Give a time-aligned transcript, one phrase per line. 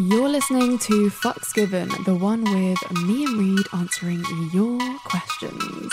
[0.00, 5.92] You're listening to Fucks Given, the one with me and Reed answering your questions.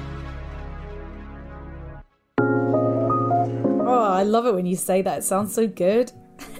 [4.21, 5.17] I love it when you say that.
[5.17, 6.11] It sounds so good.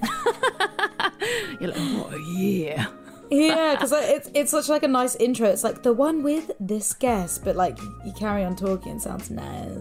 [1.59, 2.87] You're like, oh yeah.
[3.29, 5.47] Yeah, because it's it's such like a nice intro.
[5.47, 8.95] It's like the one with this guest, but like you carry on talking.
[8.95, 9.77] It sounds nice.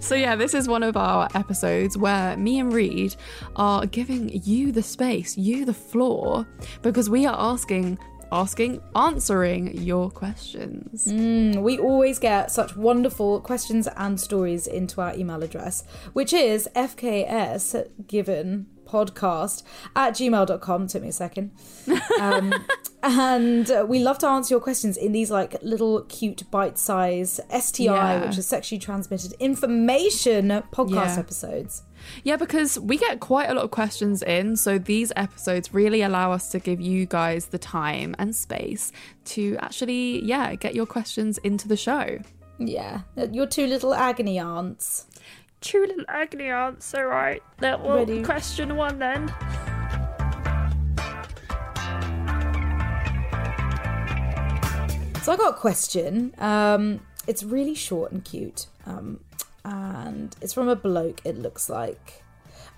[0.00, 3.16] So, yeah, this is one of our episodes where me and Reed
[3.56, 6.46] are giving you the space, you the floor,
[6.82, 7.98] because we are asking,
[8.30, 11.06] asking, answering your questions.
[11.06, 16.68] Mm, we always get such wonderful questions and stories into our email address, which is
[16.74, 19.62] fks given podcast
[19.94, 20.86] at gmail.com.
[20.88, 21.50] Took me a second.
[22.20, 22.54] Um,
[23.02, 27.84] and we love to answer your questions in these like little cute bite size STI,
[27.84, 28.26] Yeah.
[28.26, 31.18] which is sexually transmitted information podcast Yeah.
[31.18, 31.82] episodes.
[32.22, 36.32] Yeah, because we get quite a lot of questions in, so these episodes really allow
[36.32, 38.92] us to give you guys the time and space
[39.26, 42.18] to actually, yeah, get your questions into the show.
[42.60, 45.06] Yeah, your two little agony aunts.
[45.60, 47.42] True little agony answer, right?
[47.58, 48.22] That will- Ready.
[48.22, 49.28] question one then.
[55.22, 56.32] So I got a question.
[56.38, 58.66] Um, it's really short and cute.
[58.86, 59.20] Um,
[59.62, 62.22] and it's from a bloke, it looks like.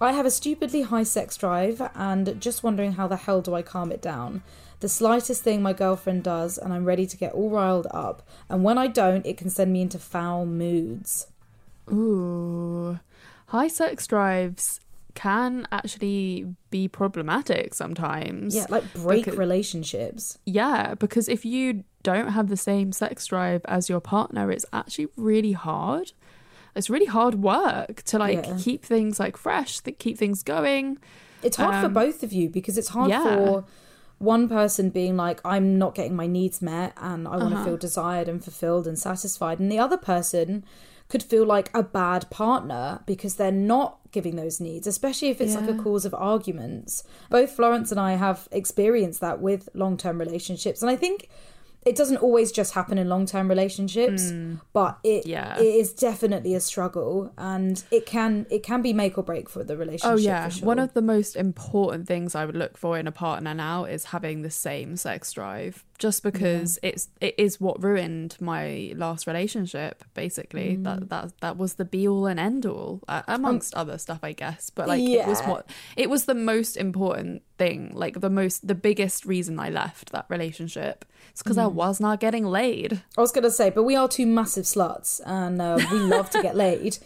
[0.00, 3.62] I have a stupidly high sex drive and just wondering how the hell do I
[3.62, 4.42] calm it down?
[4.81, 8.27] The slightest thing my girlfriend does, and I'm ready to get all riled up.
[8.48, 11.27] And when I don't, it can send me into foul moods.
[11.93, 12.99] Ooh.
[13.47, 14.81] High sex drives
[15.15, 18.55] can actually be problematic sometimes.
[18.55, 20.39] Yeah, like break Because- relationships.
[20.47, 25.09] Yeah, because if you don't have the same sex drive as your partner, it's actually
[25.17, 26.12] really hard.
[26.77, 28.57] It's really hard work to like Yeah.
[28.59, 30.99] keep things like fresh, to keep things going.
[31.43, 33.22] It's hard for Um, both of you because it's hard yeah.
[33.25, 33.65] for
[34.19, 37.45] one person being like, I'm not getting my needs met and I Uh-huh.
[37.47, 39.59] want to feel desired and fulfilled and satisfied.
[39.59, 40.62] And the other person
[41.10, 45.54] could feel like a bad partner because they're not giving those needs, especially if it's
[45.54, 47.04] like a cause of arguments.
[47.28, 50.81] Both Florence and I have experienced that with long term relationships.
[50.81, 51.28] And I think
[51.84, 54.56] it doesn't always just happen in long term relationships, hmm.
[54.72, 55.26] but it.
[55.26, 55.59] Yeah.
[55.59, 59.65] it is definitely a struggle and it can it can be make or break for
[59.65, 60.12] the relationship.
[60.12, 60.66] Oh yeah, sure.
[60.66, 64.06] one of the most important things I would look for in a partner now is
[64.06, 65.84] having the same sex drive.
[66.00, 70.03] Just because it's it is what ruined my last relationship.
[70.15, 70.84] Basically, Mm.
[70.84, 74.33] that that that was the be all and end all, uh, amongst other stuff, I
[74.33, 74.71] guess.
[74.71, 78.75] But like it was what it was the most important thing, like the most the
[78.75, 81.05] biggest reason I left that relationship.
[81.31, 81.75] It's because I Mm.
[81.75, 83.03] was not getting laid.
[83.16, 86.41] I was gonna say, but we are two massive sluts, and uh, we love to
[86.43, 86.97] get laid.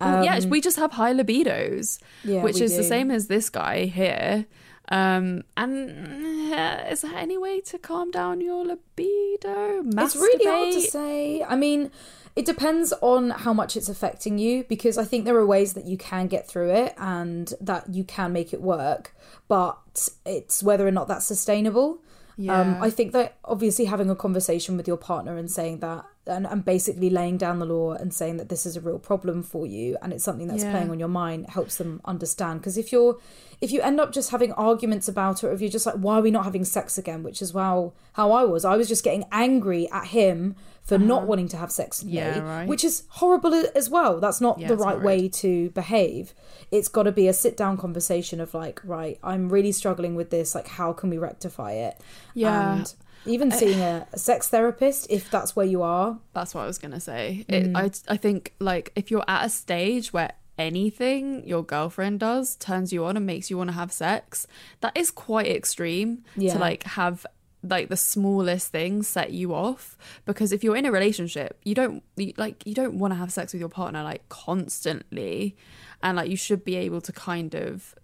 [0.00, 3.50] Well, yeah, we just have high libidos, Um, Yeah, which is the same as this
[3.50, 4.46] guy here.
[4.88, 9.82] Um, and uh, is there any way to calm down your libido?
[9.84, 11.42] It's really hard to say.
[11.42, 11.90] I mean,
[12.36, 15.86] it depends on how much it's affecting you because I think there are ways that
[15.86, 19.14] you can get through it and that you can make it work,
[19.48, 21.98] but it's whether or not that's sustainable.
[22.38, 22.78] Um, Yeah.
[22.82, 26.64] I think that obviously having a conversation with your partner and saying that, and, and
[26.64, 29.96] basically laying down the law and saying that this is a real problem for you
[30.02, 30.72] and it's something that's Yeah.
[30.72, 32.60] playing on your mind helps them understand.
[32.60, 33.18] Because if you're,
[33.60, 36.18] if you end up just having arguments about it, or if you're just like, why
[36.18, 37.22] are we not having sex again?
[37.22, 38.64] Which is how how I was.
[38.64, 40.56] I was just getting angry at him
[40.86, 42.24] for not wanting to have sex with Uh-huh.
[42.30, 42.68] Yeah, me, right.
[42.68, 44.20] which is horrible as well.
[44.20, 46.32] That's not Yeah, the right way to behave.
[46.70, 50.30] It's got to be a sit down conversation of like, right, I'm really struggling with
[50.30, 50.54] this.
[50.54, 52.00] Like, how can we rectify it?
[52.34, 52.76] Yeah.
[52.76, 52.94] And
[53.24, 56.18] even seeing a, a sex therapist, if that's where you are.
[56.32, 57.44] That's what I was gonna say.
[57.48, 57.76] Mm.
[57.76, 62.92] I I think like if you're at a stage where anything your girlfriend does turns
[62.92, 64.46] you on and makes you want to have sex,
[64.80, 66.52] that is quite extreme Yeah.
[66.54, 67.26] to like have
[67.68, 72.02] like the smallest things set you off because if you're in a relationship you don't
[72.16, 75.56] you, like you don't want to have sex with your partner like constantly
[76.02, 77.94] and like you should be able to kind of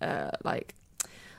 [0.00, 0.74] uh, like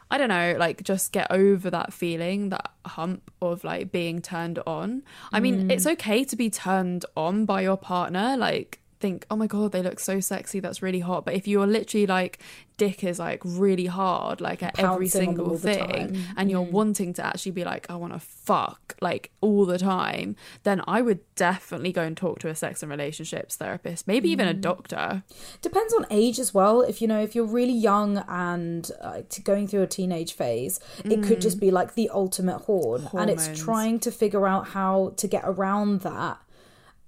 [0.10, 4.60] I don't know, like just get over that feeling, that hump of like being turned
[4.66, 5.04] on.
[5.34, 8.38] I mean, it's okay to be turned on by your partner.
[8.38, 11.26] Like, think, oh my god, they look so sexy, that's really hot.
[11.26, 12.40] But if you're literally like,
[12.78, 16.10] dick is like really hard, like at every Pouncing single thing.
[16.14, 16.22] Mm.
[16.38, 20.36] and you're wanting to actually be like, I want to fuck like all the time,
[20.64, 24.48] then I would definitely go and talk to a sex and relationships therapist, maybe even
[24.48, 24.62] a Mm.
[24.62, 25.24] doctor.
[25.62, 26.82] Depends on age as well.
[26.82, 31.24] If you know, if you're really young and uh, going through a teenage phase, it
[31.24, 33.58] could just be like the ultimate horn, and it's Mm.
[33.58, 36.38] Trying to figure out how to get around that.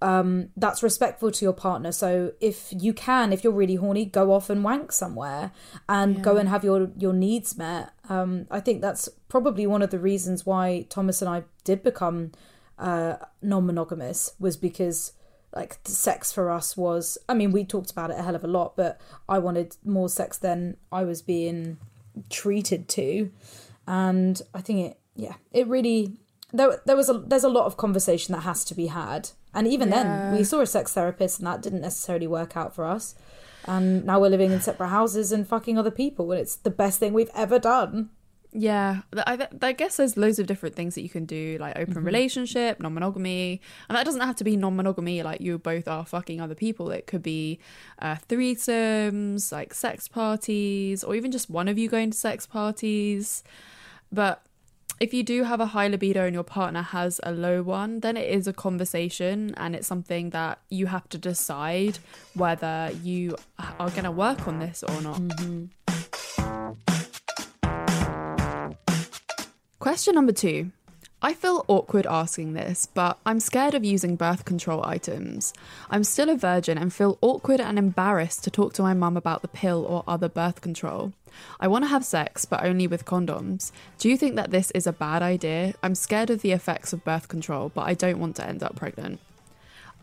[0.02, 1.92] Um, that's respectful to your partner.
[1.92, 5.52] So if you can, if you're really horny, go off and wank somewhere
[5.90, 7.92] and go and have your your needs met.
[8.08, 12.32] Um, I think that's probably one of the reasons why Thomas and I did become
[12.78, 15.14] uh, non-monogamous was because
[15.56, 18.48] like sex for us was i mean we talked about it a hell of a
[18.48, 21.78] lot but i wanted more sex than i was being
[22.30, 23.32] treated to
[23.88, 26.18] and i think it yeah it really
[26.52, 29.68] there, there was a there's a lot of conversation that has to be had and
[29.68, 33.16] even then we saw a sex therapist and that didn't necessarily work out for us
[33.66, 37.00] and now we're living in separate houses and fucking other people and it's the best
[37.00, 38.10] thing we've ever done
[38.52, 41.94] Yeah, I, I guess there's loads of different things that you can do, like open
[41.94, 42.06] Mm-hmm.
[42.12, 43.62] relationship, non monogamy.
[43.88, 46.90] And that doesn't have to be non monogamy, like you both are fucking other people.
[46.90, 47.60] It could be
[48.02, 53.44] uh, threesomes, like sex parties, or even just one of you going to sex parties.
[54.12, 54.42] But
[55.00, 58.18] if you do have a high libido and your partner has a low one, then
[58.18, 62.00] it is a conversation and it's something that you have to decide
[62.34, 65.18] whether you are going to work on this or not.
[65.20, 65.66] Mm-hmm.
[69.80, 70.72] Question number two.
[71.22, 75.54] I feel awkward asking this, but I'm scared of using birth control items.
[75.90, 79.42] I'm still a virgin and feel awkward and embarrassed to talk to my mum about
[79.42, 81.12] the pill or other birth control.
[81.60, 83.72] I want to have sex, but only with condoms.
[83.98, 85.74] Do you think that this is a bad idea?
[85.84, 88.78] I'm scared of the effects of birth control, but I don't want to end up
[88.78, 89.20] pregnant.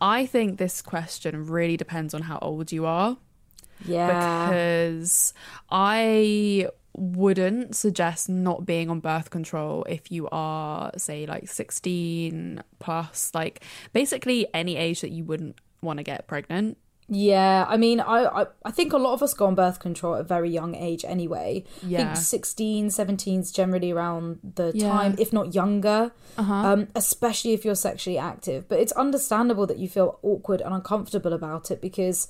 [0.01, 3.17] I think this question really depends on how old you are
[3.85, 5.35] yeah because
[5.71, 13.31] I wouldn't suggest not being on birth control if you are, say, like 16 plus,
[13.35, 13.63] like
[13.93, 16.79] basically any age that you wouldn't want to get pregnant.
[17.09, 20.17] Yeah, I mean, I, I I think a lot of us go on birth control
[20.17, 21.63] at a very young age anyway.
[21.85, 22.15] I Yeah.
[22.15, 24.89] think 16, 17 is generally around the Yeah.
[24.89, 26.53] time, if not younger, Uh-huh.
[26.53, 28.69] um, especially if you're sexually active.
[28.69, 32.27] But it's understandable that you feel awkward and uncomfortable about it because,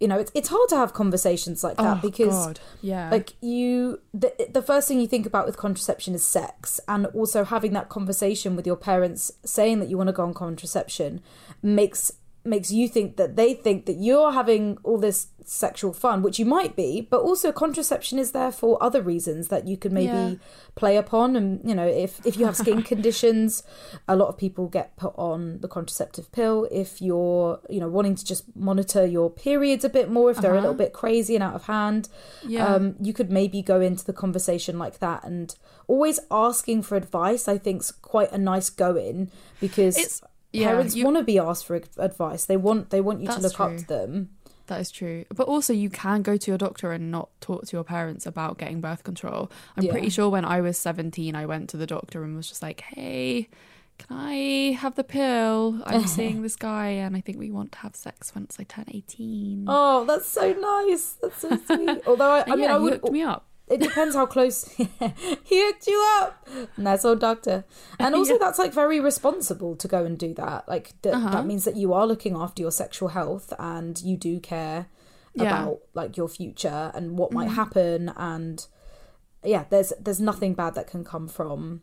[0.00, 2.60] you know, it's, it's hard to have conversations like that oh, because God.
[2.82, 3.10] yeah.
[3.10, 7.44] like you the, the first thing you think about with contraception is sex and also
[7.44, 11.20] having that conversation with your parents saying that you want to go on contraception
[11.62, 12.12] makes
[12.48, 16.44] makes you think that they think that you're having all this sexual fun which you
[16.44, 20.34] might be but also contraception is there for other reasons that you can maybe Yeah.
[20.74, 23.62] play upon and you know if if you have skin conditions
[24.06, 28.14] a lot of people get put on the contraceptive pill if you're you know wanting
[28.16, 30.84] to just monitor your periods a bit more if they're a little Uh-huh.
[30.84, 32.10] bit crazy and out of hand
[32.46, 32.66] yeah.
[32.74, 35.54] um, you could maybe go into the conversation like that and
[35.86, 39.30] always asking for advice i think's quite a nice go in
[39.60, 40.20] because It's-
[40.52, 43.32] yeah, parents you- want to be asked for advice they want they want you to
[43.40, 44.30] That's look up to them
[44.68, 45.24] That is true.
[45.34, 48.58] But also, you can go to your doctor and not talk to your parents about
[48.58, 49.50] getting birth control.
[49.78, 49.92] I'm Yeah.
[49.92, 52.82] pretty sure when I was 17, I went to the doctor and was just like,
[52.82, 53.48] hey,
[53.96, 55.80] can I have the pill?
[55.86, 58.84] I'm seeing this guy and I think we want to have sex once I turn
[58.88, 59.64] 18.
[59.68, 63.22] oh that's so nice that's so sweet although i, I And mean i would me
[63.22, 63.47] up.
[63.70, 64.64] It depends how close
[65.44, 67.64] he hooked you up nice old doctor
[67.98, 68.38] and also Yeah.
[68.40, 71.30] that's like very responsible to go and do that like th- Uh-huh.
[71.30, 74.86] that means that you are looking after your sexual health and you do care
[75.34, 75.44] Yeah.
[75.44, 75.62] Mm-hmm.
[75.62, 78.66] about like your future and what might happen and
[79.44, 81.82] yeah there's there's nothing bad that can come from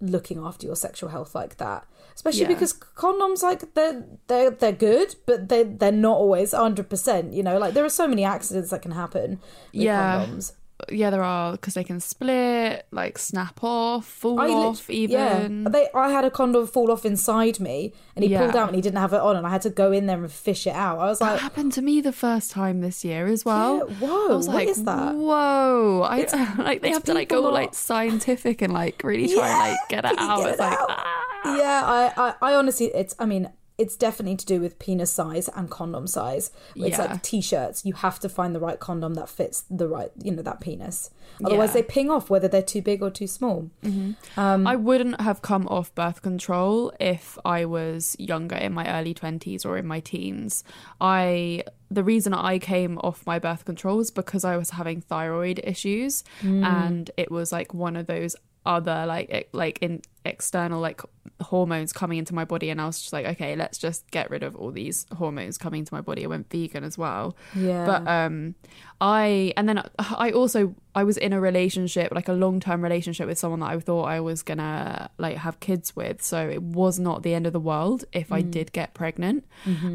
[0.00, 2.48] looking after your sexual health like that especially Yeah.
[2.48, 7.58] because condoms like they're they're they're good but they they're not always 100% you know
[7.58, 9.30] like there are so many accidents that can happen
[9.72, 10.26] with Yeah.
[10.26, 10.52] condoms
[10.90, 15.64] Yeah, there are because they can split, like snap off, fall I off, even.
[15.64, 18.42] Yeah, they, I had a condom fall off inside me, and he Yeah.
[18.42, 20.18] pulled out and he didn't have it on, and I had to go in there
[20.22, 20.98] and fish it out.
[20.98, 23.88] I was that like, happened to me the first time this year as well.
[23.88, 25.14] yeah, whoa, I was what like, is that?
[25.14, 26.02] Whoa!
[26.02, 29.88] I like they have to like go like scientific and like really try and like
[29.88, 30.38] get it out.
[30.40, 30.86] get it's it like out?
[30.90, 31.56] ah.
[31.58, 35.48] Yeah, I, I, I honestly, it's, I mean, it's definitely to do with penis size
[35.56, 36.52] and condom size.
[36.76, 37.06] It's Yeah.
[37.06, 37.84] like t-shirts.
[37.84, 41.10] You have to find the right condom that fits the right, you know, that penis.
[41.44, 41.74] Otherwise, Yeah.
[41.74, 43.70] they ping off whether they're too big or too small.
[44.36, 49.12] Um, I wouldn't have come off birth control if I was younger in my early
[49.12, 50.62] 20s or in my teens.
[51.00, 55.60] I the reason I came off my birth control was because I was having thyroid
[55.62, 56.64] issues Mm.
[56.64, 58.34] and it was like one of those
[58.66, 61.02] other like like in external like
[61.42, 62.70] hormones coming into my body.
[62.70, 65.80] And I was just like okay let's just get rid of all these hormones coming
[65.80, 66.24] into my body.
[66.24, 67.36] I went vegan as well.
[67.54, 67.84] Yeah.
[67.84, 68.54] but um
[69.00, 73.38] I and then I also I was in a relationship like a long-term relationship with
[73.38, 76.22] someone that I thought I was gonna like have kids with.
[76.22, 79.44] So it was not the end of the world if I did get pregnant.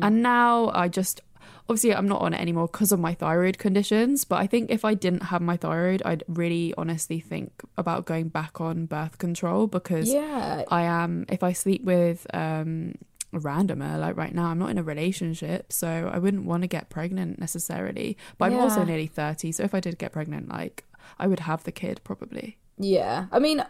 [0.03, 1.21] And now I just
[1.67, 4.85] obviously I'm not on it anymore because of my thyroid conditions but I think if
[4.85, 9.67] I didn't have my thyroid I'd really honestly think about going back on birth control
[9.67, 10.63] because yeah.
[10.69, 12.95] I am if I sleep with um
[13.31, 16.67] a randomer like right now I'm not in a relationship so I wouldn't want to
[16.67, 20.85] get pregnant necessarily but I'm also nearly 30 so if I did get pregnant like
[21.17, 22.57] I would have the kid probably.
[22.77, 23.63] Yeah, I mean,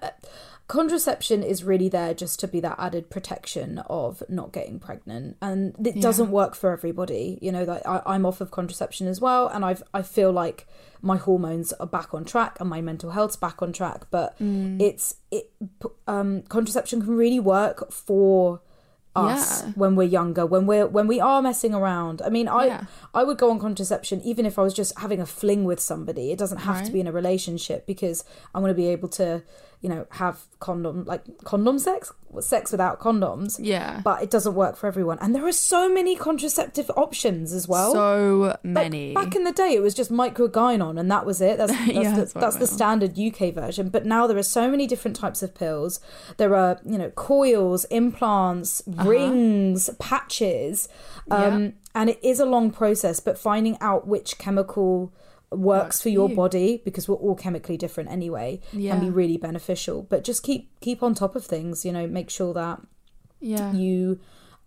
[0.69, 5.75] contraception is really there just to be that added protection of not getting pregnant, and
[5.85, 6.01] it Yeah.
[6.01, 7.37] doesn't work for everybody.
[7.41, 10.67] You know, that I, I'm off of contraception as well, and I've I feel like
[11.01, 14.05] my hormones are back on track and my mental health's back on track.
[14.11, 14.79] But Mm.
[14.81, 15.51] it's it
[16.07, 18.61] um, contraception can really work for
[19.15, 19.71] us Yeah.
[19.75, 22.83] when we're younger when we're when we are messing around i mean i Yeah.
[23.11, 26.31] i would go on contraception even if i was just having a fling with somebody
[26.31, 28.23] it doesn't have to be in a relationship because
[28.53, 29.41] i want to be able to
[29.81, 34.75] you know have condom like condom sex sex without condoms yeah but it doesn't work
[34.75, 39.35] for everyone and there are so many contraceptive options as well so like, many back
[39.35, 41.57] in the day, it was just microgynon, and that was it.
[41.57, 43.89] That's that's, Yeah, the, that's that's the standard UK version.
[43.89, 45.99] But now there are so many different types of pills.
[46.37, 50.87] There are you know coils, implants, rings, patches,
[51.31, 51.59] um, Uh-huh.
[51.59, 51.69] Yeah.
[51.95, 53.19] and it is a long process.
[53.19, 55.11] But finding out which chemical
[55.51, 56.35] works, for your you.
[56.35, 58.59] body because we're all chemically different anyway
[58.93, 60.03] can be really beneficial.
[60.03, 62.81] But just keep keep on top of things you know make sure that
[63.39, 63.71] yeah.
[63.73, 64.19] you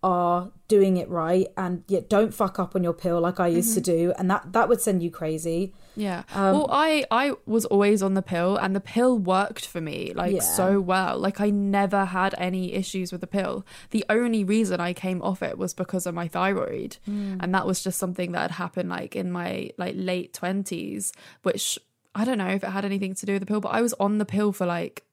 [0.03, 3.75] are doing it right and yet don't fuck up on your pill like I used
[3.75, 3.99] to Mm-hmm.
[4.09, 5.75] do and that that would send you crazy.
[5.95, 6.23] Yeah.
[6.35, 10.13] Um, well, I I was always on the pill, and the pill worked for me
[10.15, 10.41] like Yeah.
[10.41, 11.19] so well.
[11.19, 13.67] Like I never had any issues with the pill.
[13.91, 17.37] The only reason I came off it was because of my thyroid, Hmm.
[17.41, 21.79] and that was just something that had happened like in my like late twenties, which
[22.15, 23.93] I don't know if it had anything to do with the pill, but I was
[24.01, 25.05] on the pill for like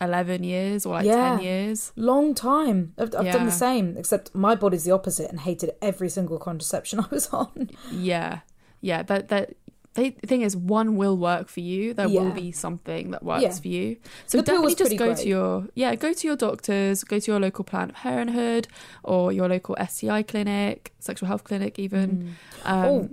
[0.00, 1.36] eleven years or like Yeah.
[1.36, 1.92] ten years.
[1.96, 2.92] Long time.
[2.98, 7.00] I've, I've done the same except my body's the opposite and hated every single contraception
[7.04, 7.70] I was on.
[7.92, 8.40] Yeah,
[8.80, 9.02] yeah.
[9.02, 9.54] That that.
[9.96, 11.94] The thing is, one will work for you.
[11.94, 13.52] There will be something that works Yeah.
[13.52, 13.96] for you.
[14.26, 15.18] So The definitely just go great.
[15.18, 18.66] to your yeah, go to your doctors, go to your local Planned Parenthood
[19.04, 22.34] or your local STI clinic, sexual health clinic, even.
[22.64, 23.08] Um, oh,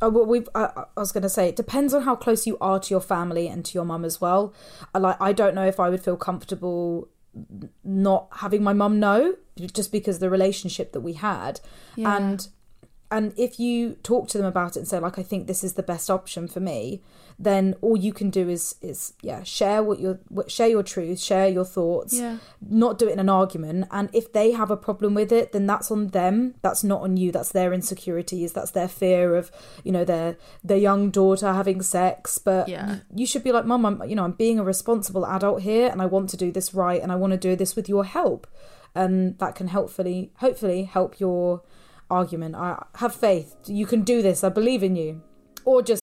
[0.00, 0.48] oh, well, we've.
[0.54, 3.00] I, I was going to say it depends on how close you are to your
[3.00, 4.54] family and to your mum as well.
[4.94, 5.16] I like.
[5.20, 7.08] I don't know if I would feel comfortable
[7.84, 11.60] not having my mum know just because of the relationship that we had
[11.94, 12.16] Yeah.
[12.16, 12.48] and
[13.10, 15.74] and if you talk to them about it and say like i think this is
[15.74, 17.02] the best option for me
[17.38, 21.20] then all you can do is is yeah share what your what- share your truth
[21.20, 23.86] share your thoughts yeah, not do it in an argument.
[23.92, 26.54] And if they have a problem with it then that's on them.
[26.62, 27.30] That's not on you.
[27.30, 28.52] That's their insecurities.
[28.52, 29.52] That's their fear of
[29.84, 32.38] you know their their young daughter having sex.
[32.38, 32.96] But Yeah.
[33.14, 36.02] you should be like mum i'm you know i'm being a responsible adult here and
[36.02, 38.46] i want to do this right and i want to do this with your help.
[38.94, 41.62] And that can helpfully hopefully help your
[42.10, 42.56] argument.
[42.56, 43.54] I have faith.
[43.66, 44.42] You can do this.
[44.42, 45.22] I believe in you.
[45.64, 46.02] Or just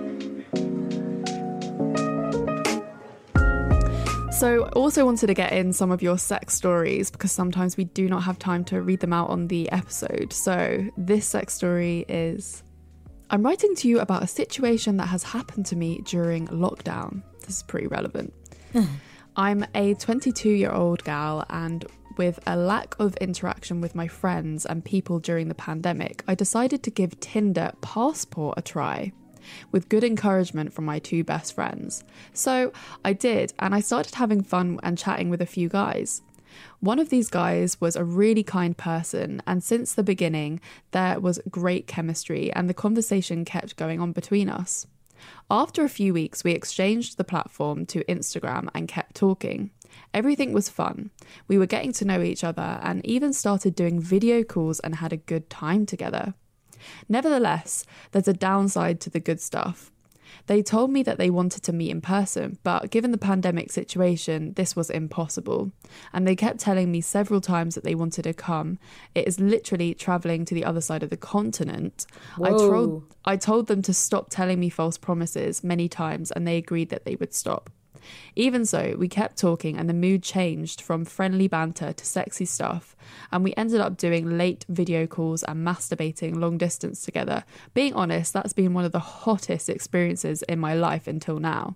[4.41, 7.83] So, I also wanted to get in some of your sex stories because sometimes we
[7.83, 10.33] do not have time to read them out on the episode.
[10.33, 12.63] So, this sex story is
[13.29, 17.21] I'm writing to you about a situation that has happened to me during lockdown.
[17.41, 18.33] This is pretty relevant.
[18.73, 18.85] Hmm.
[19.35, 21.85] I'm a 22 year old gal, and
[22.17, 26.81] with a lack of interaction with my friends and people during the pandemic, I decided
[26.81, 29.11] to give Tinder Passport a try
[29.71, 32.03] with good encouragement from my two best friends.
[32.33, 32.71] So
[33.03, 36.21] I did, and I started having fun and chatting with a few guys.
[36.79, 40.59] One of these guys was a really kind person, and since the beginning,
[40.91, 44.87] there was great chemistry, and the conversation kept going on between us.
[45.49, 49.71] After a few weeks, we exchanged the platform to Instagram and kept talking.
[50.13, 51.11] Everything was fun.
[51.47, 55.13] We were getting to know each other and even started doing video calls and had
[55.13, 56.33] a good time together.
[57.09, 59.91] Nevertheless, there's a downside to the good stuff.
[60.47, 64.53] They told me that they wanted to meet in person, but given the pandemic situation,
[64.53, 65.71] this was impossible.
[66.13, 68.79] And they kept telling me several times that they wanted to come.
[69.13, 72.05] It is literally traveling to the other side of the continent.
[72.41, 76.57] I told I told them to stop telling me false promises many times and they
[76.57, 77.69] agreed that they would stop.
[78.35, 82.95] Even so, we kept talking and the mood changed from friendly banter to sexy stuff,
[83.31, 87.43] and we ended up doing late video calls and masturbating long distance together.
[87.73, 91.75] Being honest, that's been one of the hottest experiences in my life until now.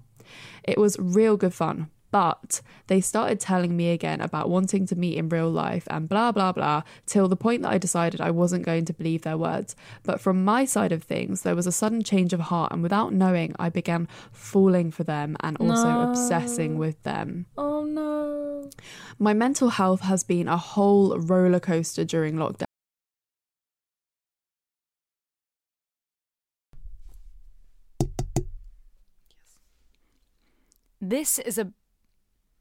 [0.64, 5.18] It was real good fun, but they started telling me again about wanting to meet
[5.18, 8.64] in real life and blah blah blah till the point that I decided I wasn't
[8.66, 9.76] going to believe their words.
[10.04, 13.12] But from my side of things, there was a sudden change of heart, and without
[13.12, 16.10] knowing, I began falling for them and also No.
[16.10, 17.48] obsessing with them.
[17.58, 18.70] Oh no.
[19.20, 22.64] My mental health has been a whole roller coaster during lockdown.
[31.02, 31.74] This is a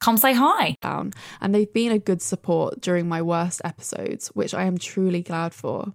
[0.00, 0.76] come say hi.
[0.80, 5.22] Down, and they've been a good support during my worst episodes, which I am truly
[5.22, 5.92] glad for.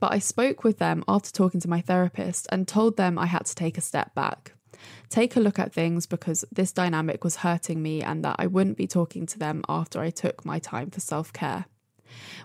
[0.00, 3.46] But I spoke with them after talking to my therapist and told them I had
[3.46, 4.54] to take a step back.
[5.08, 8.76] Take a look at things because this dynamic was hurting me and that I wouldn't
[8.76, 11.66] be talking to them after I took my time for self care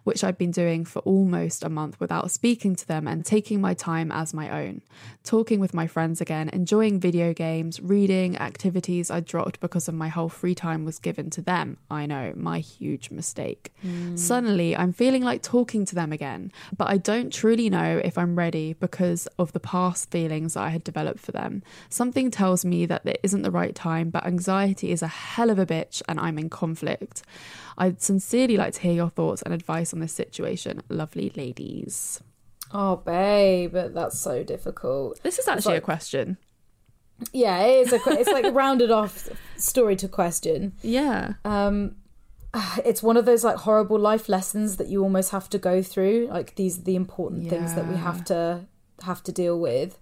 [0.04, 3.74] which I'd been doing for almost a month without speaking to them and taking my
[3.74, 4.82] time as my own.
[5.24, 10.08] Talking with my friends again, enjoying video games, reading, activities I dropped because of my
[10.08, 11.78] whole free time was given to them.
[11.90, 13.74] I know, my huge mistake.
[13.82, 14.16] Hmm.
[14.16, 18.38] Suddenly, I'm feeling like talking to them again, but I don't truly know if I'm
[18.38, 21.64] ready because of the past feelings I had developed for them.
[21.90, 25.60] Something tells me that it isn't the right time, but anxiety is a hell of
[25.60, 27.24] a bitch and I'm in conflict.
[27.78, 32.22] I'd sincerely like to hear your thoughts and advice on this situation, lovely ladies.
[32.74, 35.22] Oh, babe, that's so difficult.
[35.24, 36.38] This is actually like- a question.
[37.34, 37.94] Yeah, it is.
[37.94, 40.74] A, it's like a rounded off story to question.
[40.84, 41.34] Yeah.
[41.46, 41.96] Um,
[42.86, 46.28] it's one of those like horrible life lessons that you almost have to go through.
[46.30, 48.66] Like these are the important things that we have to
[49.04, 49.98] have to deal with.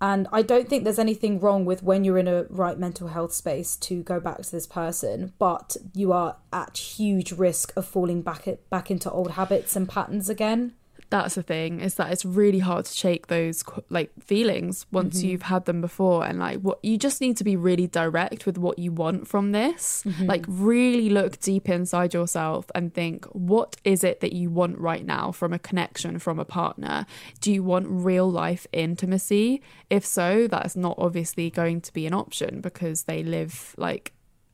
[0.00, 3.34] And I don't think there's anything wrong with when you're in a right mental health
[3.34, 8.22] space to go back to this person, but you are at huge risk of falling
[8.22, 10.74] back at, back into old habits and patterns again.
[11.10, 15.28] That's the thing is that it's really hard to shake those like feelings once mm-hmm.
[15.28, 18.56] you've had them before and like what you just need to be really direct with
[18.56, 20.04] what you want from this.
[20.06, 20.26] Mm-hmm.
[20.26, 25.04] Like really look deep inside yourself and think what is it that you want right
[25.04, 27.06] now from a connection from a partner?
[27.40, 29.62] Do you want real life intimacy?
[29.90, 34.12] If so that's not obviously going to be an option because they live like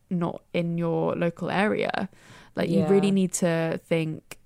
[0.09, 2.09] not in your local area.
[2.55, 4.36] Like you really need to think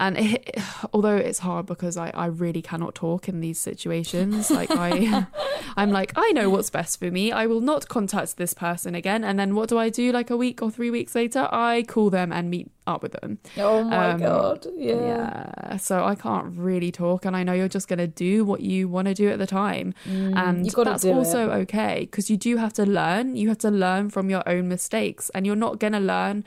[0.00, 0.56] and it,
[0.92, 5.26] although it's hard because I, I really cannot talk in these situations like i
[5.76, 7.30] i'm like i know what's best for me.
[7.30, 9.22] I will not contact this person again.
[9.22, 11.48] And then what do i do like a week or three weeks later?
[11.52, 13.38] I call them and meet up with them.
[13.56, 14.66] Oh my Um, god.
[14.76, 14.94] Yeah.
[14.94, 15.76] yeah.
[15.76, 18.88] So i can't really talk and i know you're just going to do what you
[18.88, 19.94] want to do at the time.
[20.40, 23.36] And that's also okay because you do have to learn.
[23.36, 26.44] You have to learn from your own mistakes and you're not going to learn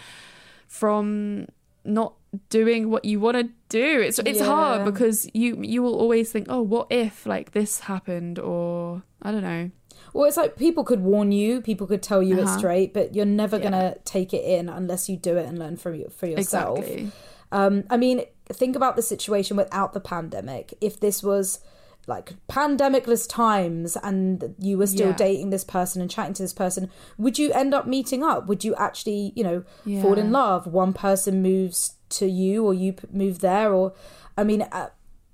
[0.67, 1.47] from
[1.85, 2.13] not
[2.49, 6.47] doing what you want to do it's it's hard because you you will always think
[6.49, 9.69] oh what if like this happened or i don't know
[10.13, 12.57] Well, it's like people could warn you, people could tell you it's Uh-huh.
[12.59, 13.63] straight, but you're never Yeah.
[13.63, 16.79] gonna take it in unless you do it and learn from you for yourself.
[16.79, 17.11] exactly
[17.51, 20.73] Um, I mean, think about the situation without the pandemic.
[20.81, 21.59] If this was
[22.07, 25.15] like pandemicless times and you were still Yeah.
[25.27, 28.47] dating this person and chatting to this person, would you end up meeting up?
[28.47, 29.63] Would you actually, you know,
[30.01, 30.65] fall in love?
[30.67, 33.93] One person moves to you or you move there or
[34.37, 34.89] I mean, uh,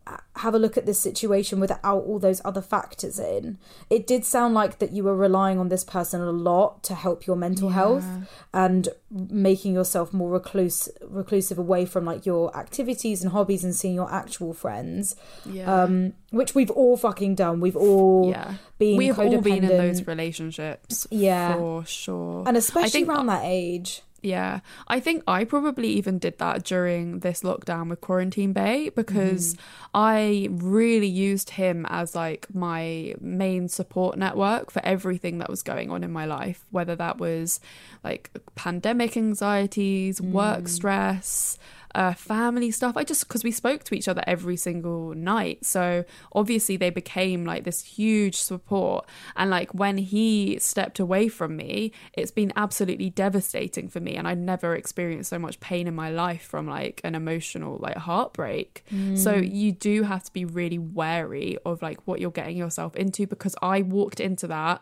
[0.08, 3.60] uh, have a look at this situation without all those other factors in.
[3.92, 7.28] It did sound like that you were relying on this person a lot to help
[7.28, 8.04] your mental health
[8.52, 13.94] and making yourself more recluse reclusive away from like your activities and hobbies and seeing
[13.94, 15.16] your actual friends.
[15.46, 17.60] yeah Um which we've all fucking done.
[17.60, 21.56] We've all yeah been we've all been in those relationships Yeah.
[21.56, 24.02] for sure and especially think- around that age.
[24.22, 29.54] Yeah, I think I probably even did that during this lockdown with Quarantine Bae because
[29.54, 29.62] mm-hmm.
[29.94, 35.90] I really used him as like my main support network for everything that was going
[35.90, 37.62] on in my life, whether that was
[38.04, 40.70] like pandemic anxieties, work mm.
[40.70, 41.58] stress,
[41.96, 42.96] uh, family stuff.
[42.96, 47.46] I just because we spoke to each other every single night, so obviously they became
[47.46, 49.08] like this huge support.
[49.36, 54.28] And like when he stepped away from me, it's been absolutely devastating for me, and
[54.28, 58.84] I'd never experienced so much pain in my life from like an emotional like heartbreak.
[59.16, 63.28] So you do have to be really wary of like what you're getting yourself into
[63.28, 64.82] because I walked into that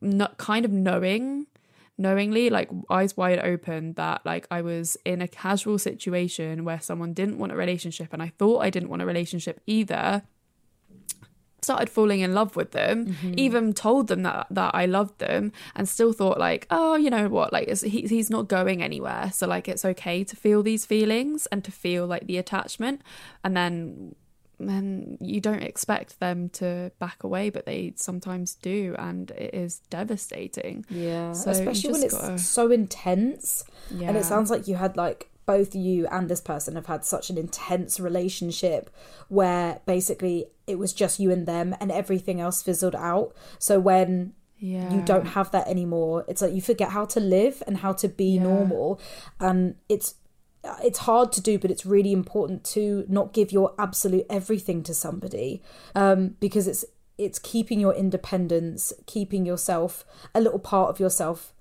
[0.00, 1.46] not kind of knowing
[1.98, 7.14] knowingly like eyes wide open that like I was in a casual situation where someone
[7.14, 10.22] didn't want a relationship and I thought I didn't want a relationship either
[11.62, 13.34] started falling in love with them mm-hmm.
[13.36, 17.28] even told them that that I loved them and still thought like oh you know
[17.28, 17.52] what?
[17.52, 19.30] Like it's, he, he's not going anywhere.
[19.32, 23.00] So like it's okay to feel these feelings and to feel like the attachment.
[23.42, 24.14] And then
[24.58, 29.80] then you don't expect them to back away but they sometimes do and it is
[29.90, 33.64] devastating Yeah, So especially when it's gotta- so intense.
[33.90, 34.08] Yeah.
[34.08, 37.30] And it sounds like you had like both you and this person have had such
[37.30, 38.90] an intense relationship
[39.28, 43.34] where basically it was just you and them and everything else fizzled out.
[43.58, 47.62] So when yeah you don't have that anymore, it's like you forget how to live
[47.66, 48.42] and how to be Yeah.
[48.44, 48.98] normal.
[49.38, 50.14] And it's
[50.82, 54.94] it's hard to do, but it's really important to not give your absolute everything to
[54.94, 55.62] somebody
[55.94, 56.84] um, because it's
[57.18, 60.04] it's keeping your independence, keeping yourself
[60.34, 61.54] a little part of yourself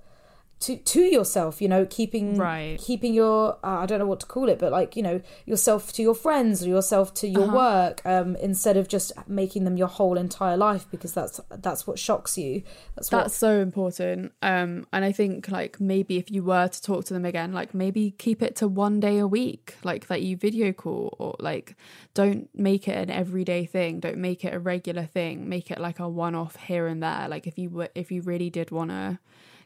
[0.62, 1.62] to to yourself.
[1.62, 2.78] You know, keeping Right.
[2.80, 5.92] keeping your uh, I don't know what to call it, but like you know yourself
[5.94, 7.56] to your friends or yourself to your Uh-huh.
[7.56, 12.00] work um, instead of just making them your whole entire life because that's that's what
[12.00, 12.64] shocks you.
[12.96, 16.82] That's what that's so important um and i think like maybe if you were to
[16.82, 20.22] talk to them again like maybe keep it to one day a week like that
[20.22, 21.76] you video call or like
[22.14, 26.00] don't make it an everyday thing don't make it a regular thing make it like
[26.00, 29.20] a one-off here and there like if you were if you really did want to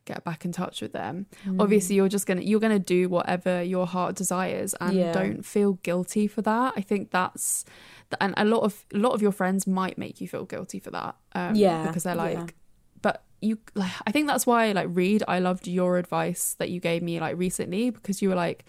[0.05, 1.61] get back in touch with them Mm.
[1.61, 5.11] obviously you're just gonna you're gonna do whatever your heart desires and Yeah.
[5.11, 7.65] don't feel guilty for that i think that's
[8.19, 10.91] and a lot of a lot of your friends might make you feel guilty for
[10.91, 12.45] that um Yeah, because they're like yeah.
[13.01, 16.79] but you like i think that's why like Reed i loved your advice that you
[16.79, 18.65] gave me like recently because you were like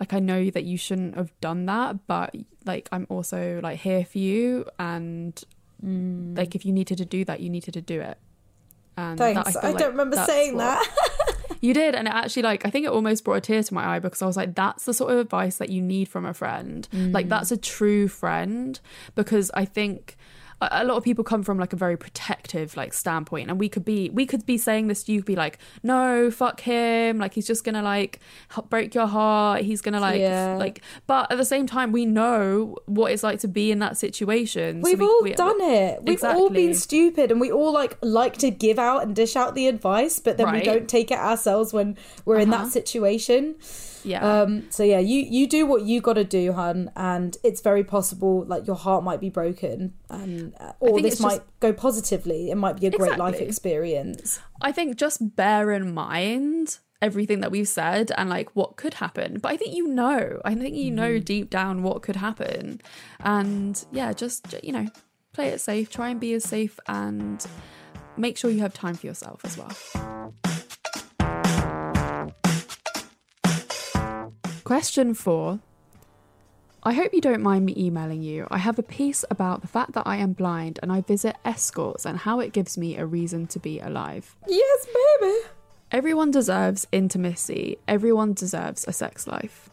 [0.00, 4.04] like i know that you shouldn't have done that but like i'm also like here
[4.04, 5.42] for you and
[5.84, 6.34] Mm.
[6.38, 8.16] like if you needed to do that you needed to do it
[8.96, 9.56] and Thanks.
[9.56, 10.84] I, feel like don't remember saying that.
[11.60, 13.96] you did and it actually like i think it almost brought a tear to my
[13.96, 16.34] eye because i was like that's the sort of advice that you need from a
[16.34, 17.12] friend Mm.
[17.14, 18.78] like that's a true friend
[19.14, 20.16] because i think
[20.62, 23.84] a lot of people come from like a very protective like standpoint and we could
[23.84, 27.46] be we could be saying this to you be like no fuck him like he's
[27.46, 28.20] just gonna like
[28.70, 30.56] break your heart he's gonna like Yeah.
[30.58, 33.98] like but at the same time we know what it's like to be in that
[33.98, 36.02] situation We've we- all we- done it.
[36.02, 39.54] We've all been stupid, and we all like like to give out and dish out
[39.54, 42.64] the advice, but then we don't take it ourselves when we're in Uh-huh.
[42.64, 43.56] that situation.
[44.06, 47.60] Yeah Um, so yeah, you you do what you got to do, hun, and it's
[47.60, 51.72] very possible like your heart might be broken, and uh, or this might just- go
[51.72, 52.50] positively.
[52.50, 54.40] It might be a great life experience.
[54.62, 59.38] I think just bear in mind everything that we've said and like what could happen.
[59.42, 62.80] But I think you know, I think you know deep down what could happen.
[63.20, 64.86] And yeah, just, you know,
[65.34, 67.44] play it safe, try and be as safe and
[68.16, 70.32] make sure you have time for yourself as well.
[74.66, 75.60] Question four.
[76.82, 78.48] I hope you don't mind me emailing you.
[78.50, 82.04] I have a piece about the fact that I am blind and I visit escorts
[82.04, 84.34] and how it gives me a reason to be alive.
[84.48, 85.36] Yes, baby.
[85.92, 87.78] Everyone deserves intimacy.
[87.86, 89.70] Everyone deserves a sex life.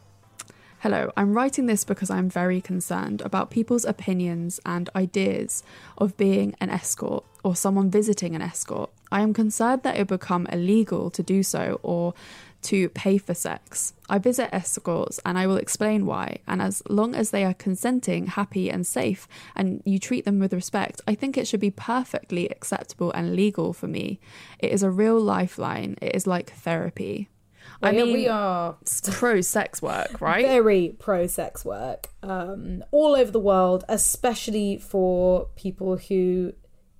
[0.78, 5.64] Hello, I'm writing this because I'm very concerned about people's opinions and ideas
[5.98, 8.90] of being an escort or someone visiting an escort.
[9.10, 12.14] I am concerned that it will become illegal to do so or
[12.62, 13.93] to pay for sex.
[14.08, 16.38] I visit escorts and I will explain why.
[16.46, 19.26] And as long as they are consenting, happy, and safe,
[19.56, 23.72] and you treat them with respect, I think it should be perfectly acceptable and legal
[23.72, 24.20] for me.
[24.58, 27.28] It is a real lifeline, it is like therapy.
[27.82, 28.76] I mean, we are
[29.10, 30.44] pro sex work, right?
[30.46, 36.52] very pro sex work um, all over the world, especially for people who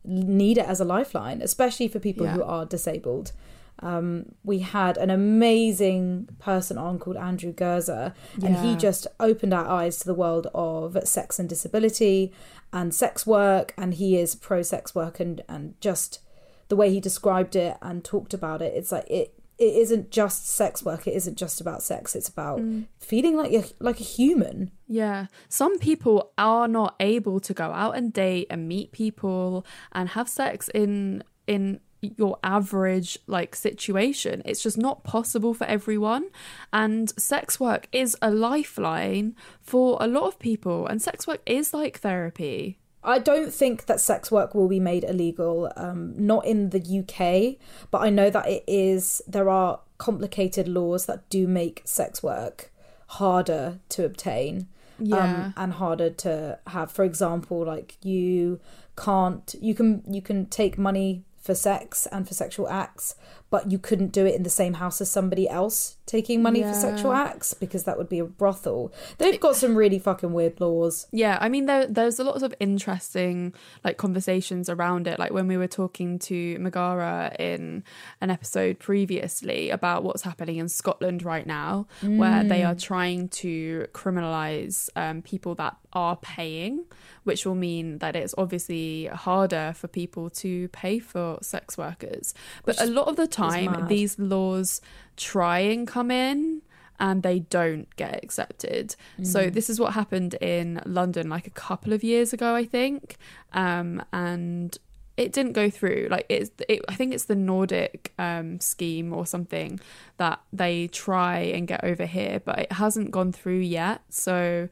[0.05, 2.32] need it as a lifeline, especially for people Yeah.
[2.34, 3.32] who are disabled.
[3.80, 9.66] Um, we had an amazing person on called Andrew Gurza, and he just opened our
[9.66, 12.32] eyes to the world of sex and disability
[12.72, 13.74] and sex work.
[13.76, 16.20] And he is pro sex work, and and just
[16.68, 19.34] the way he described it and talked about it, it's like it.
[19.56, 21.06] It isn't just sex work.
[21.06, 22.16] It isn't just about sex.
[22.16, 22.60] It's about
[22.98, 24.72] feeling like you're like a human.
[24.88, 25.26] Yeah.
[25.48, 30.28] Some people are not able to go out and date and meet people and have
[30.28, 31.78] sex in in
[32.16, 34.42] your average like situation.
[34.44, 36.26] It's just not possible for everyone.
[36.72, 40.86] And sex work is a lifeline for a lot of people.
[40.86, 42.78] And sex work is like therapy.
[43.07, 47.59] I don't think that sex work will be made illegal, um, not in the UK,
[47.90, 49.20] but I know that it is.
[49.28, 52.72] There are complicated laws that do make sex work
[53.09, 55.18] harder to obtain Yeah.
[55.18, 56.90] um, and harder to have.
[56.90, 58.59] For example, like you
[58.96, 63.14] can't, you can, you can take money for sex and for sexual acts,
[63.51, 66.74] but you couldn't do it in the same house as somebody else taking money for
[66.74, 68.92] sexual acts because that would be a brothel.
[69.18, 71.07] They've got some really fucking weird laws.
[71.12, 75.18] Yeah, I mean there there's a lot of interesting like conversations around it.
[75.18, 77.84] Like when we were talking to Megara in
[78.20, 83.86] an episode previously about what's happening in Scotland right now, where they are trying to
[83.92, 86.84] criminalize um, people that are paying,
[87.22, 92.34] which will mean that it's obviously harder for people to pay for sex workers.
[92.64, 94.80] But a lot of the time, these laws
[95.16, 96.62] try and come in
[97.01, 98.95] and they don't get accepted.
[99.24, 103.16] So this is what happened in London like a couple of years ago, I think,
[103.53, 104.78] um, and
[105.16, 106.09] it didn't go through.
[106.11, 109.80] Like it's, it, I think it's the Nordic um, scheme or something
[110.16, 114.03] that they try and get over here, but it hasn't gone through yet.
[114.11, 114.68] So.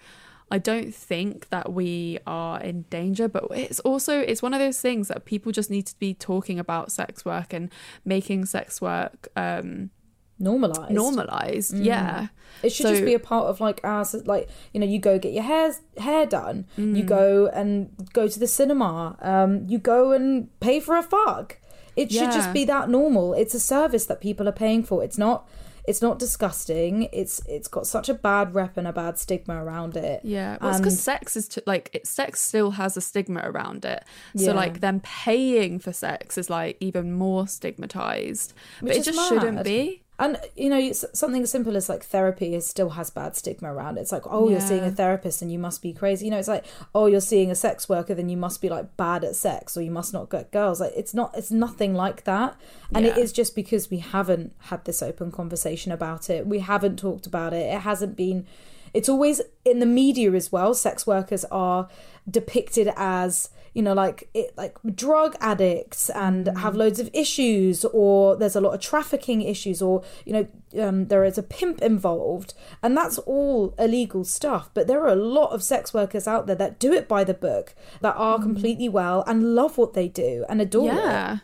[0.57, 4.81] I don't think that we are in danger, but it's also it's one of those
[4.87, 7.71] things that people just need to be talking about sex work and
[8.05, 9.91] making sex work um
[10.39, 10.91] Normalized.
[10.91, 11.77] normalized.
[11.79, 12.29] Yeah.
[12.65, 15.19] It should So- just be a part of like our like you know you go
[15.19, 16.97] get your hair hair done, Mm.
[16.97, 21.59] you go and go to the cinema, um, you go and pay for a fuck.
[21.95, 22.39] It should Yeah.
[22.41, 23.35] just be that normal.
[23.35, 25.05] It's a service that people are paying for.
[25.05, 25.47] It's not.
[25.85, 27.09] It's not disgusting.
[27.13, 30.21] It's it's got such a bad rep and a bad stigma around it.
[30.25, 33.85] Yeah, well, it's because sex is t- like it, sex still has a stigma around
[33.85, 34.05] it.
[34.37, 34.53] So Yeah.
[34.53, 39.29] like them paying for sex is like even more stigmatized, but it just mad.
[39.29, 40.02] shouldn't be.
[40.19, 43.97] And you know, something as simple as like therapy is still has bad stigma around
[43.99, 44.03] it.
[44.03, 46.27] It's like, oh, you're seeing a therapist and you must be crazy.
[46.27, 48.97] You know, it's like, oh, you're seeing a sex worker, then you must be like
[48.97, 50.81] bad at sex or you must not get girls.
[50.81, 52.57] Like it's not, it's nothing like that.
[52.95, 53.23] And it Yeah.
[53.23, 56.47] is just because we haven't had this open conversation about it.
[56.47, 57.67] We haven't talked about it.
[57.75, 58.47] It hasn't been.
[58.95, 60.75] It's always in the media as well.
[60.75, 61.89] Sex workers are
[62.31, 68.37] depicted as you know like it like drug addicts and have loads of issues or
[68.37, 70.47] there's a lot of trafficking issues or you know
[70.81, 75.17] um, there is a pimp involved and that's all illegal stuff but there are a
[75.17, 78.89] lot of sex workers out there that do it by the book that are completely
[78.89, 81.39] well and love what they do and adore it Yeah.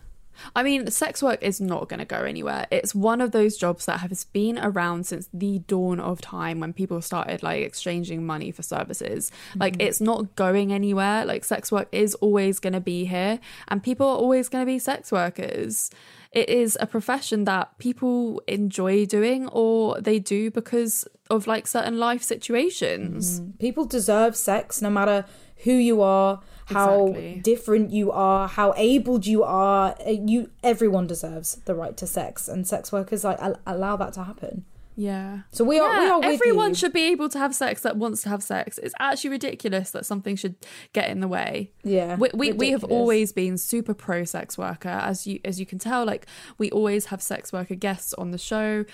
[0.55, 2.67] I mean, sex work is not going to go anywhere.
[2.71, 6.73] It's one of those jobs that has been around since the dawn of time when
[6.73, 9.31] people started like exchanging money for services.
[9.57, 9.83] Like, mm.
[9.83, 11.25] it's not going anywhere.
[11.25, 14.67] Like, sex work is always going to be here, and people are always going to
[14.67, 15.91] be sex workers.
[16.33, 21.99] It is a profession that people enjoy doing or they do because of like certain
[21.99, 23.41] life situations.
[23.41, 23.51] Mm-hmm.
[23.53, 25.25] people deserve sex no matter
[25.65, 27.41] who you are how Exactly.
[27.43, 32.49] different you are how abled you are Uh, you everyone deserves the right to sex
[32.49, 34.65] and sex workers like al- allow that to happen
[34.97, 35.41] Yeah.
[35.53, 36.75] so we are we are everyone you.
[36.75, 38.79] should be able to have sex that wants to have sex.
[38.83, 40.57] It's actually ridiculous that something should
[40.93, 41.71] get in the way.
[41.85, 45.67] Yeah, we we, we have always been super pro sex worker, as you as you
[45.67, 46.03] can tell.
[46.05, 46.27] Like
[46.59, 48.85] we always have sex worker guests on the show.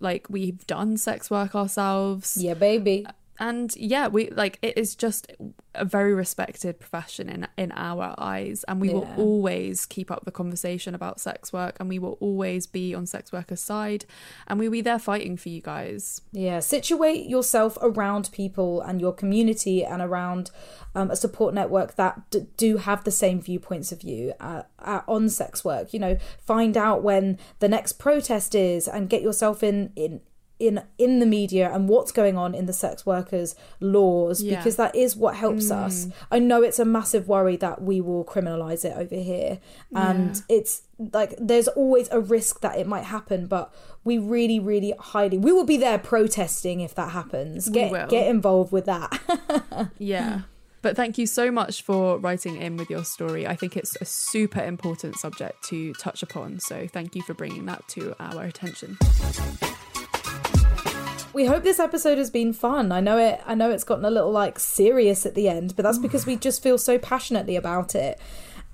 [0.00, 3.06] Like we've done sex work ourselves, yeah baby
[3.38, 5.32] and yeah, we like it is just
[5.74, 10.30] a very respected profession in in our eyes, and we will always keep up the
[10.30, 14.04] conversation about sex work, and we will always be on sex workers' side,
[14.46, 16.20] and we'll be there fighting for you guys.
[16.32, 20.50] Yeah, situate yourself around people and your community and around
[20.94, 25.00] um, a support network that d- do have the same viewpoints of you uh, uh,
[25.08, 25.92] on sex work.
[25.92, 30.20] You know, find out when the next protest is and get yourself in in
[30.66, 34.56] in in the media and what's going on in the sex workers laws Yeah.
[34.56, 35.76] because that is what helps mm.
[35.76, 39.58] us i know it's a massive worry that we will criminalize it over here
[39.94, 44.94] and it's like there's always a risk that it might happen but we really really
[44.98, 49.20] highly we will be there protesting if that happens get get involved with that
[49.98, 50.42] Yeah.
[50.82, 53.46] But thank you so much for writing in with your story.
[53.46, 56.60] I think it's a super important subject to touch upon.
[56.60, 58.98] So thank you for bringing that to our attention.
[61.34, 64.10] We hope this episode has been fun i know it i know it's gotten a
[64.10, 67.94] little like serious at the end but that's because we just feel so passionately about
[67.94, 68.20] it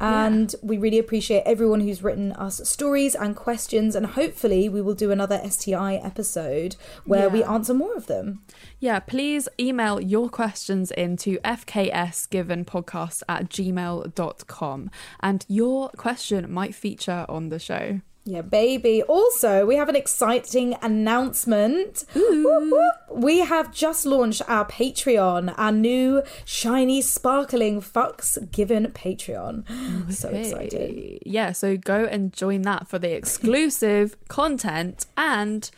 [0.01, 3.95] And we really appreciate everyone who's written us stories and questions.
[3.95, 8.43] And hopefully, we will do another STI episode where we answer more of them.
[8.79, 14.91] Yeah, please email your questions in to fksgivenpodcast at gmail.com
[15.21, 18.01] and your question might feature on the show.
[18.25, 19.03] Yeah, baby.
[19.03, 22.05] Also, we have an exciting announcement.
[22.15, 22.95] Whoop, whoop.
[23.11, 30.13] We have just launched our Patreon, our new shiny, sparkling fucks given Patreon.
[30.13, 31.23] So excited.
[31.25, 35.71] Yeah, so go and join that for the exclusive content and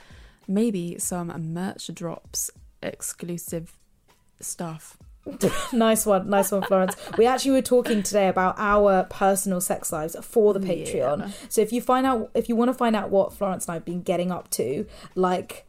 [0.49, 2.51] maybe some merch drops,
[2.83, 3.79] exclusive
[4.41, 4.99] stuff.
[5.73, 6.97] nice one, nice one, Florence.
[7.17, 11.19] We actually were talking today about our personal sex lives for the Patreon.
[11.21, 11.31] Yeah.
[11.49, 13.85] So if you find out, if you want to find out what Florence and I've
[13.85, 15.65] been getting up to, like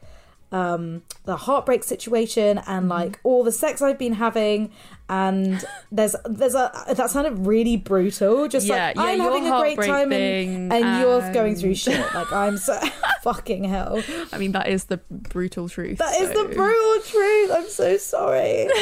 [0.53, 4.71] um the heartbreak situation and like all the sex I've been having
[5.09, 9.59] and there's there's a that sounded really brutal just Yeah, like yeah, I'm having a
[9.59, 12.79] great time and, and you're going through shit like I'm so
[13.23, 14.01] fucking hell
[14.31, 15.97] I mean, that is the brutal truth.
[15.97, 18.67] that is so the brutal truth I'm so sorry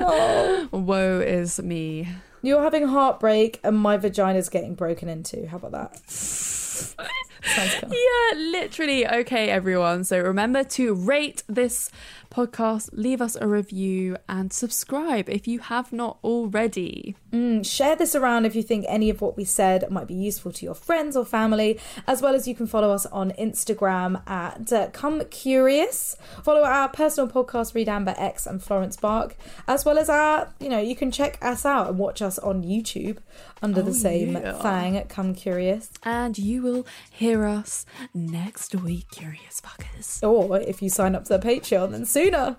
[0.00, 0.68] oh.
[0.72, 2.08] Woe is me.
[2.42, 5.46] You're having heartbreak and my vagina's getting broken into.
[5.48, 6.96] How about that?
[7.54, 7.90] Cool.
[7.92, 9.06] Yeah, literally.
[9.06, 10.04] Okay, everyone.
[10.04, 11.90] So remember to rate this
[12.30, 17.16] podcast, leave us a review, and subscribe if you have not already.
[17.32, 20.52] Mm, share this around if you think any of what we said might be useful
[20.52, 24.72] to your friends or family, as well as you can follow us on Instagram at
[24.72, 26.16] uh, Come Curious.
[26.42, 29.36] Follow our personal podcast, Reed Amber X and Florence Bark,
[29.68, 32.62] as well as our, you know, you can check us out and watch us on
[32.64, 33.18] YouTube
[33.62, 34.52] under the Oh, same yeah.
[34.52, 35.90] thing, Come Curious.
[36.02, 37.84] And you will hear hear us
[38.14, 40.26] next week, curious fuckers.
[40.26, 42.56] Or if you sign up to the Patreon, then sooner.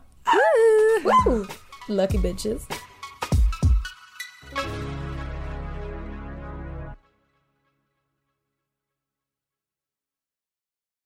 [1.04, 1.48] Woo!
[1.90, 2.64] Lucky bitches.